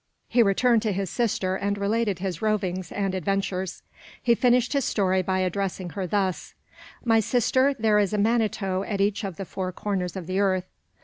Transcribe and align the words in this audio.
He 0.27 0.41
returned 0.41 0.81
to 0.81 0.91
his 0.91 1.11
sister 1.11 1.55
and 1.55 1.77
related 1.77 2.17
his 2.17 2.41
rovings 2.41 2.91
and 2.91 3.13
adventures. 3.13 3.83
He 4.19 4.33
finished 4.33 4.73
his 4.73 4.83
story 4.83 5.21
by 5.21 5.41
addressing 5.41 5.91
her 5.91 6.07
thus: 6.07 6.55
"My 7.05 7.19
sister, 7.19 7.75
there 7.77 7.99
is 7.99 8.11
a 8.11 8.17
manito 8.17 8.81
at 8.81 8.99
each 8.99 9.23
of 9.23 9.37
the 9.37 9.45
four 9.45 9.71
corners 9.71 10.15
of 10.15 10.25
the 10.25 10.39
earth. 10.39 10.65